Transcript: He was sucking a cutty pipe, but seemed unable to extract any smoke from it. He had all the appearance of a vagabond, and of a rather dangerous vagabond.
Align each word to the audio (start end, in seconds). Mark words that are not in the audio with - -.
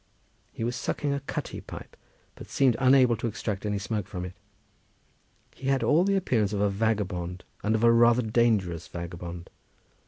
He 0.51 0.63
was 0.63 0.75
sucking 0.75 1.13
a 1.13 1.19
cutty 1.19 1.61
pipe, 1.61 1.95
but 2.33 2.49
seemed 2.49 2.75
unable 2.79 3.15
to 3.17 3.27
extract 3.27 3.67
any 3.67 3.77
smoke 3.77 4.07
from 4.07 4.25
it. 4.25 4.33
He 5.53 5.67
had 5.67 5.83
all 5.83 6.03
the 6.03 6.15
appearance 6.15 6.53
of 6.53 6.59
a 6.61 6.71
vagabond, 6.71 7.43
and 7.61 7.75
of 7.75 7.83
a 7.83 7.91
rather 7.93 8.23
dangerous 8.23 8.87
vagabond. 8.87 9.51